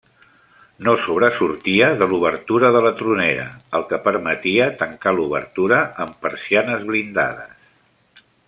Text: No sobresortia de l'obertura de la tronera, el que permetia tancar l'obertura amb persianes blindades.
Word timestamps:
No 0.85 0.93
sobresortia 1.01 1.89
de 1.99 2.07
l'obertura 2.13 2.71
de 2.77 2.81
la 2.87 2.93
tronera, 3.03 3.45
el 3.81 3.85
que 3.93 4.01
permetia 4.09 4.71
tancar 4.83 5.17
l'obertura 5.19 5.83
amb 6.07 6.17
persianes 6.27 6.89
blindades. 6.91 8.29